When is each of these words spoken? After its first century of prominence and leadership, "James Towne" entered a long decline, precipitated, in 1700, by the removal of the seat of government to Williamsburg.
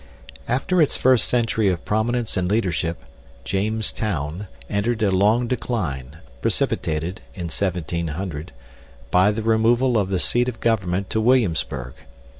After 0.47 0.81
its 0.81 0.97
first 0.97 1.27
century 1.27 1.69
of 1.69 1.85
prominence 1.85 2.35
and 2.35 2.49
leadership, 2.49 3.03
"James 3.43 3.91
Towne" 3.91 4.47
entered 4.67 5.03
a 5.03 5.11
long 5.11 5.45
decline, 5.45 6.17
precipitated, 6.41 7.21
in 7.35 7.49
1700, 7.51 8.51
by 9.11 9.29
the 9.29 9.43
removal 9.43 9.99
of 9.99 10.09
the 10.09 10.17
seat 10.17 10.49
of 10.49 10.59
government 10.59 11.11
to 11.11 11.21
Williamsburg. 11.21 11.93